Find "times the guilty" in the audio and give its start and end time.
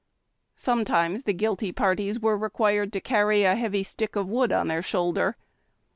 0.83-1.71